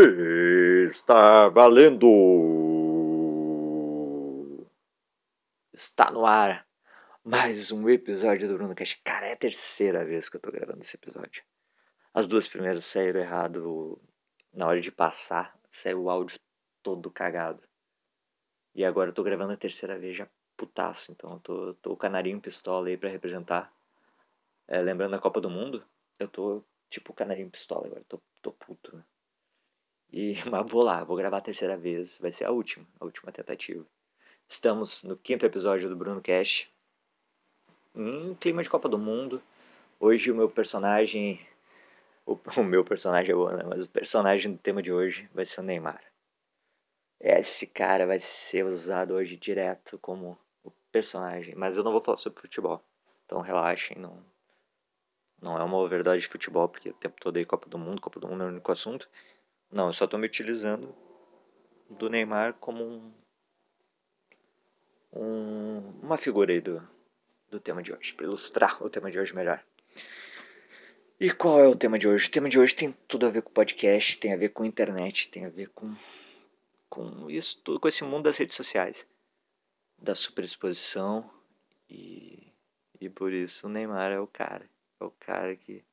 [0.00, 2.06] Está valendo!
[5.72, 6.64] Está no ar
[7.24, 9.02] mais um episódio do Bruno Cast.
[9.02, 11.42] Cara, é a terceira vez que eu tô gravando esse episódio.
[12.14, 14.00] As duas primeiras saíram errado
[14.52, 16.38] na hora de passar, saiu o áudio
[16.80, 17.60] todo cagado.
[18.76, 22.40] E agora eu tô gravando a terceira vez já putaço, então eu tô, tô canarinho
[22.40, 23.74] pistola aí pra representar.
[24.68, 25.84] É, lembrando a Copa do Mundo,
[26.20, 29.02] eu tô tipo canarinho pistola agora, tô, tô puto, né?
[30.10, 33.32] E, mas vou lá, vou gravar a terceira vez, vai ser a última, a última
[33.32, 33.84] tentativa.
[34.48, 36.68] Estamos no quinto episódio do Bruno Cash,
[37.94, 39.42] em clima de Copa do Mundo.
[40.00, 41.46] Hoje o meu personagem,
[42.24, 43.64] o, o meu personagem é bom, né?
[43.64, 46.02] Mas o personagem do tema de hoje vai ser o Neymar.
[47.20, 52.16] Esse cara vai ser usado hoje direto como o personagem, mas eu não vou falar
[52.16, 52.82] sobre futebol.
[53.26, 54.24] Então relaxem, não,
[55.42, 58.20] não é uma overdose de futebol, porque o tempo todo aí Copa do Mundo, Copa
[58.20, 59.10] do Mundo é o único assunto.
[59.70, 60.94] Não, eu só estou me utilizando
[61.90, 63.12] do Neymar como um,
[65.12, 66.82] um, uma figura aí do,
[67.50, 69.62] do tema de hoje, para ilustrar o tema de hoje melhor.
[71.20, 72.28] E qual é o tema de hoje?
[72.28, 75.28] O tema de hoje tem tudo a ver com podcast, tem a ver com internet,
[75.28, 75.92] tem a ver com,
[76.88, 79.08] com isso tudo, com esse mundo das redes sociais,
[79.98, 81.28] da superexposição
[81.90, 82.52] e,
[83.00, 85.84] e por isso o Neymar é o cara, é o cara que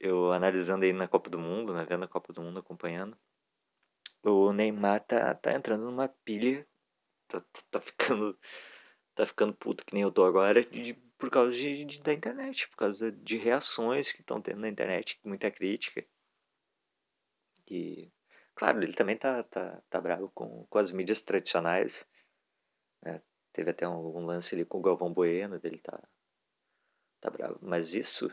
[0.00, 3.18] eu analisando aí na Copa do Mundo, né, vendo a Copa do Mundo, acompanhando,
[4.22, 6.66] o Neymar tá, tá entrando numa pilha,
[7.28, 8.38] tá, tá, tá ficando
[9.18, 12.68] tá ficando puto que nem eu tô agora de, por causa de, de, da internet,
[12.68, 16.06] por causa de reações que estão tendo na internet, muita crítica.
[17.68, 18.12] E,
[18.54, 22.08] claro, ele também tá, tá, tá bravo com, com as mídias tradicionais.
[23.02, 23.20] Né?
[23.52, 26.00] Teve até um, um, lance ali com o Galvão Bueno, dele tá,
[27.20, 27.58] tá bravo.
[27.60, 28.30] Mas isso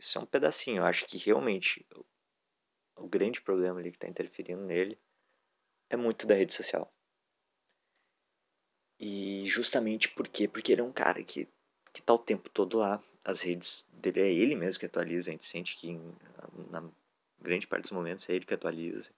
[0.00, 0.78] isso é um pedacinho.
[0.78, 1.86] Eu acho que realmente
[2.96, 4.98] o, grande problema ali que está interferindo nele
[5.88, 6.92] é muito da rede social.
[8.98, 10.48] E justamente por quê?
[10.48, 11.48] Porque ele é um cara que,
[11.92, 13.00] que tá o tempo todo lá.
[13.24, 15.30] As redes dele é ele mesmo que atualiza.
[15.30, 15.98] A gente sente que
[16.70, 16.90] na
[17.40, 19.12] grande parte dos momentos é ele que atualiza.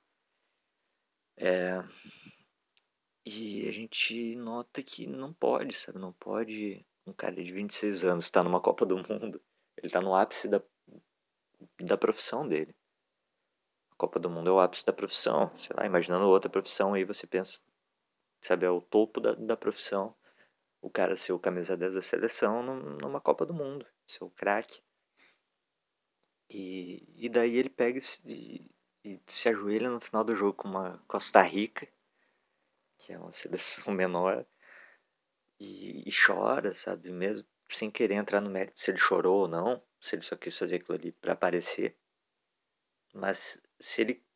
[1.37, 1.83] É,
[3.25, 5.99] e a gente nota que não pode, sabe?
[5.99, 9.41] Não pode um cara de 26 anos estar numa Copa do Mundo.
[9.77, 10.63] Ele está no ápice da
[11.81, 12.75] da profissão dele.
[13.91, 15.55] A Copa do Mundo é o ápice da profissão.
[15.57, 17.61] Sei lá, imaginando outra profissão aí você pensa,
[18.41, 20.15] sabe, é o topo da, da profissão.
[20.81, 24.83] O cara ser o camisa 10 da seleção numa Copa do Mundo, ser o craque.
[26.51, 28.69] E, e daí ele pega e,
[29.05, 31.89] e se ajoelha no final do jogo com uma Costa Rica,
[32.99, 34.45] que é uma seleção menor,
[35.59, 39.83] e, e chora, sabe, mesmo sem querer entrar no mérito se ele chorou ou não
[40.03, 41.97] se ele só quis fazer aquilo ali para aparecer.
[43.15, 44.27] Mas se ele,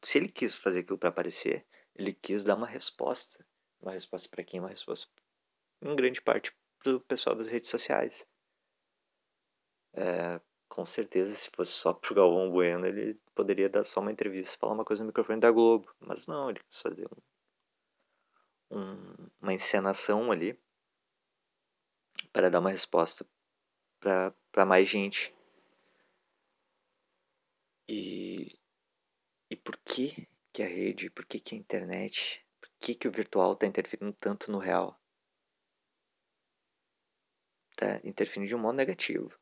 [0.00, 3.44] se ele quis fazer aquilo para aparecer, ele quis dar uma resposta.
[3.80, 4.60] Uma resposta para quem?
[4.60, 5.10] Uma resposta,
[5.82, 8.28] em grande parte, para o pessoal das redes sociais.
[9.94, 14.58] É, com certeza, se fosse só pro Galvão Bueno, ele poderia dar só uma entrevista,
[14.58, 15.92] falar uma coisa no microfone da Globo.
[15.98, 17.08] Mas não, ele quis fazer
[18.70, 20.56] um, um, uma encenação ali
[22.32, 23.26] para dar uma resposta
[24.00, 25.34] para mais gente.
[27.88, 28.58] E,
[29.50, 33.12] e por que, que a rede, por que, que a internet, por que, que o
[33.12, 35.00] virtual está interferindo tanto no real?
[37.70, 39.38] Está interferindo de um modo negativo.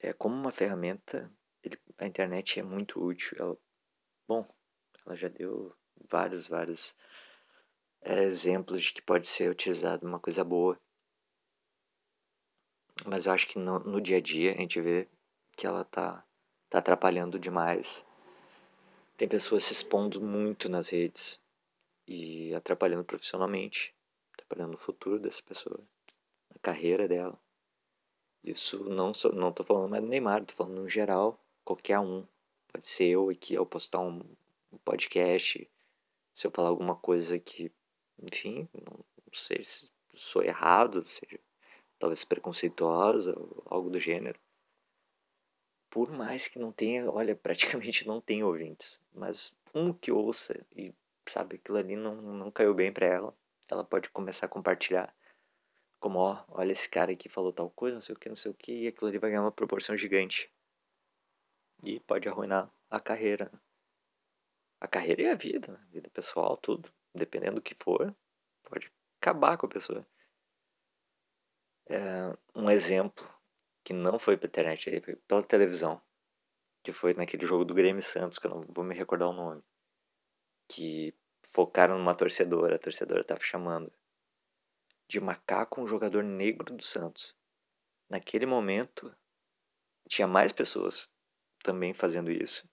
[0.00, 1.30] É como uma ferramenta,
[1.62, 3.36] ele, a internet é muito útil.
[3.38, 3.56] Ela,
[4.26, 4.44] bom,
[5.04, 5.76] ela já deu
[6.10, 6.94] vários, vários
[8.00, 10.80] é, exemplos de que pode ser utilizado uma coisa boa
[13.04, 15.08] mas eu acho que no, no dia a dia a gente vê
[15.56, 16.24] que ela tá,
[16.68, 18.06] tá atrapalhando demais.
[19.16, 21.40] Tem pessoas se expondo muito nas redes
[22.06, 23.94] e atrapalhando profissionalmente,
[24.34, 25.80] atrapalhando o futuro dessa pessoa,
[26.54, 27.38] a carreira dela.
[28.44, 32.26] Isso não só, não tô falando mais do Neymar, tô falando no geral, qualquer um.
[32.68, 34.20] Pode ser eu aqui ao postar um,
[34.84, 35.68] podcast,
[36.34, 37.72] se eu falar alguma coisa que,
[38.18, 41.38] enfim, não, não sei se sou errado, seja
[41.98, 43.34] talvez preconceituosa,
[43.66, 44.38] algo do gênero.
[45.90, 50.94] Por mais que não tenha, olha, praticamente não tem ouvintes, mas um que ouça e
[51.28, 53.36] sabe aquilo ali não, não caiu bem para ela,
[53.68, 55.14] ela pode começar a compartilhar.
[55.98, 58.50] Como, ó, olha esse cara aqui falou tal coisa, não sei o que, não sei
[58.50, 60.52] o que, e aquilo ali vai ganhar uma proporção gigante.
[61.84, 63.50] E pode arruinar a carreira.
[64.80, 65.86] A carreira e a vida, né?
[65.90, 66.92] vida pessoal, tudo.
[67.14, 68.14] Dependendo do que for,
[68.62, 70.06] pode acabar com a pessoa
[71.88, 73.28] é, um exemplo
[73.84, 76.00] que não foi pela internet, foi pela televisão,
[76.82, 79.62] que foi naquele jogo do Grêmio Santos, que eu não vou me recordar o nome,
[80.68, 81.14] que
[81.52, 83.92] focaram numa torcedora, a torcedora tava chamando
[85.08, 87.36] de macaco um jogador negro do Santos.
[88.08, 89.14] Naquele momento,
[90.08, 91.08] tinha mais pessoas
[91.62, 92.68] também fazendo isso,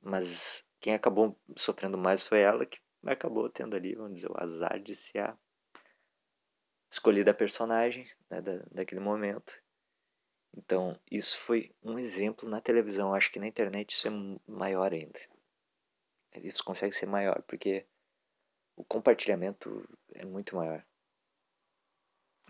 [0.00, 4.80] mas quem acabou sofrendo mais foi ela, que acabou tendo ali, vamos dizer, o azar
[4.80, 5.38] de ser a
[6.90, 9.62] escolhida personagem né, da, daquele momento.
[10.56, 13.14] Então, isso foi um exemplo na televisão.
[13.14, 14.10] Acho que na internet isso é
[14.46, 15.20] maior ainda.
[16.36, 17.86] Isso consegue ser maior, porque
[18.76, 20.84] o compartilhamento é muito maior.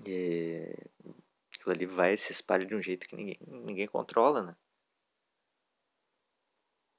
[0.04, 0.74] E
[1.54, 4.56] aquilo ali vai se espalha de um jeito que ninguém, ninguém controla, né?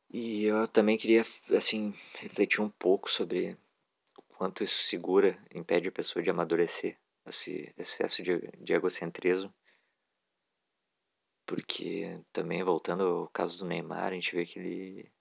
[0.09, 1.21] E eu também queria,
[1.55, 3.57] assim, refletir um pouco sobre
[4.17, 6.97] o quanto isso segura, impede a pessoa de amadurecer,
[7.29, 9.53] esse excesso de, de egocentrismo
[11.47, 15.11] porque também, voltando ao caso do Neymar, a gente vê que ele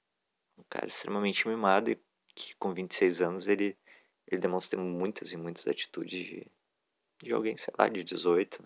[0.58, 1.99] é um cara extremamente mimado e
[2.35, 3.79] que com 26 anos ele,
[4.26, 6.47] ele demonstra muitas e muitas atitudes de,
[7.23, 8.61] de alguém, sei lá, de 18.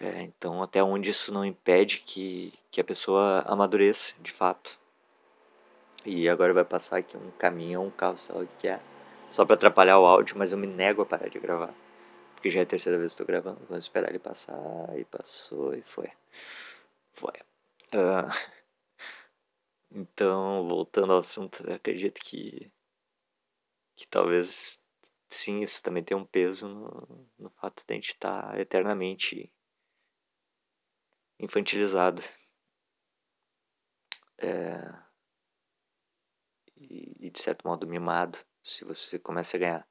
[0.00, 4.76] É, então, até onde isso não impede que, que a pessoa amadureça, de fato.
[6.04, 8.80] E agora vai passar aqui um caminhão, um carro, sei lá o que é,
[9.34, 11.74] só para atrapalhar o áudio, mas eu me nego a parar de gravar
[12.44, 13.64] porque já é a terceira vez que estou gravando.
[13.66, 14.54] Vamos esperar ele passar.
[14.98, 16.12] E passou e foi.
[17.14, 17.32] Foi.
[17.86, 18.28] Uh,
[19.90, 22.70] então, voltando ao assunto, acredito que,
[23.96, 24.84] que talvez
[25.26, 29.50] sim, isso também tem um peso no, no fato de a gente estar tá eternamente
[31.38, 32.20] infantilizado.
[34.36, 35.02] É,
[36.76, 39.88] e, e de certo modo mimado se você começa a ganhar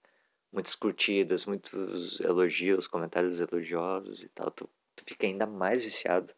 [0.52, 6.34] muitas curtidas, muitos elogios, comentários elogiosos e tal, tu, tu fica ainda mais viciado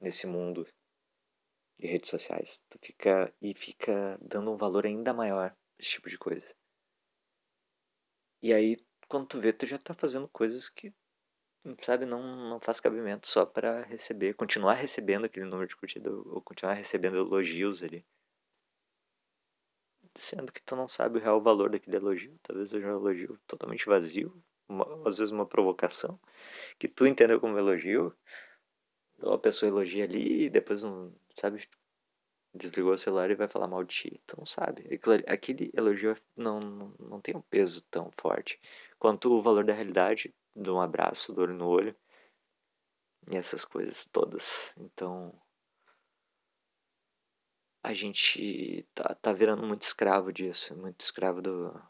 [0.00, 0.66] nesse mundo
[1.78, 2.62] de redes sociais.
[2.70, 6.54] Tu fica e fica dando um valor ainda maior esse tipo de coisa.
[8.40, 8.76] E aí,
[9.08, 10.94] quando tu vê, tu já tá fazendo coisas que,
[11.82, 16.40] sabe, não, não faz cabimento só para receber, continuar recebendo aquele número de curtida ou
[16.40, 18.06] continuar recebendo elogios ali
[20.20, 22.38] sendo que tu não sabe o real valor daquele elogio.
[22.42, 24.34] Talvez seja um elogio totalmente vazio,
[24.68, 26.18] uma, às vezes uma provocação,
[26.78, 28.14] que tu entendeu como elogio,
[29.20, 31.68] ou a pessoa elogia ali e depois não, sabe,
[32.54, 34.22] desligou o celular e vai falar mal de ti.
[34.26, 34.88] Tu não sabe.
[35.26, 38.60] Aquele elogio não, não, não tem um peso tão forte
[38.98, 41.96] quanto o valor da realidade, de um abraço, do olho no olho,
[43.30, 44.74] e essas coisas todas.
[44.78, 45.32] Então
[47.82, 51.82] a gente tá, tá virando muito escravo disso, muito escravo do,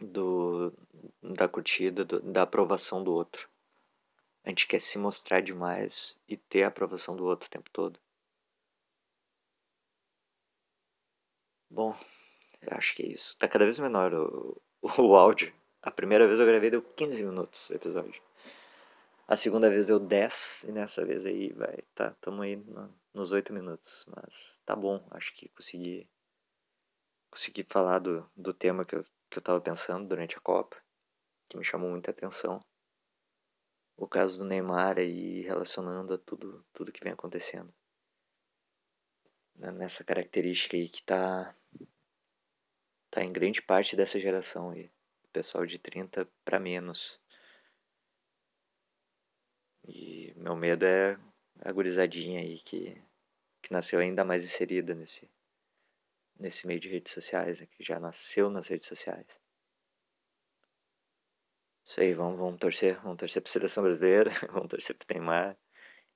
[0.00, 0.72] do
[1.22, 3.48] da curtida, do, da aprovação do outro.
[4.44, 8.00] A gente quer se mostrar demais e ter a aprovação do outro o tempo todo.
[11.70, 11.94] Bom,
[12.62, 13.38] eu acho que é isso.
[13.38, 14.60] Tá cada vez menor o,
[14.98, 15.52] o áudio.
[15.82, 18.20] A primeira vez eu gravei deu 15 minutos o episódio.
[19.28, 23.32] A segunda vez deu 10 e nessa vez aí vai, tá, tamo aí no, nos
[23.32, 26.08] 8 minutos, mas tá bom, acho que consegui
[27.30, 30.76] consegui falar do, do tema que eu, que eu tava pensando durante a Copa,
[31.48, 32.60] que me chamou muita atenção.
[33.96, 37.72] O caso do Neymar aí relacionando a tudo, tudo que vem acontecendo.
[39.54, 41.54] Né, nessa característica aí que tá,
[43.10, 44.90] tá em grande parte dessa geração aí.
[45.32, 47.20] Pessoal de 30 para menos.
[49.86, 51.18] E meu medo é
[51.60, 53.00] a gurizadinha aí que,
[53.62, 55.30] que nasceu ainda mais inserida nesse,
[56.38, 59.40] nesse meio de redes sociais, né, que já nasceu nas redes sociais.
[61.84, 65.58] Isso aí, vamos, vamos torcer, vamos torcer pra seleção brasileira, vamos torcer pro Neymar,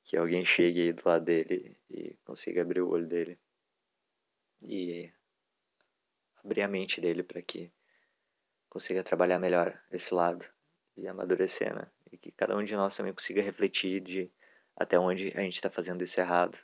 [0.03, 3.39] que alguém chegue aí do lado dele e consiga abrir o olho dele
[4.63, 5.13] e
[6.43, 7.73] abrir a mente dele para que
[8.69, 10.45] consiga trabalhar melhor esse lado
[10.97, 11.91] e amadurecer, né?
[12.15, 14.33] e que cada um de nós também consiga refletir de
[14.77, 16.59] até onde a gente está fazendo isso errado,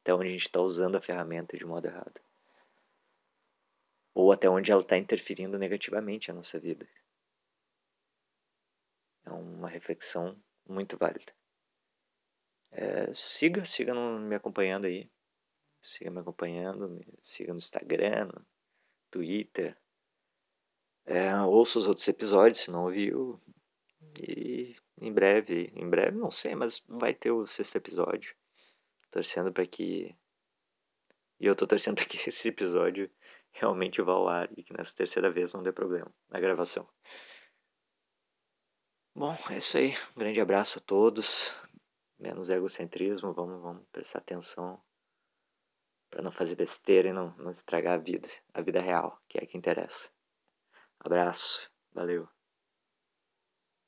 [0.00, 2.20] até onde a gente está usando a ferramenta de modo errado,
[4.14, 6.88] ou até onde ela está interferindo negativamente a nossa vida.
[9.24, 11.32] É uma reflexão muito válida.
[12.72, 15.10] É, siga, siga no, me acompanhando aí.
[15.82, 18.46] Siga me acompanhando, me siga no Instagram, no
[19.10, 19.76] Twitter.
[21.06, 23.38] É, ouça os outros episódios, se não ouviu,
[24.22, 28.36] e em breve, em breve não sei, mas vai ter o sexto episódio.
[29.10, 30.14] Torcendo para que.
[31.38, 33.10] E eu tô torcendo para que esse episódio
[33.52, 36.88] realmente vá ao ar e que nessa terceira vez não dê problema na gravação.
[39.14, 39.94] Bom, é isso aí.
[40.16, 41.52] Um grande abraço a todos.
[42.18, 44.80] menos egocentrismo, vamos, vamos prestar atenção
[46.10, 49.44] para não fazer besteira e não, não estragar a vida, a vida real, que é
[49.44, 50.10] a que interessa.
[50.98, 52.28] Abraço, valeu.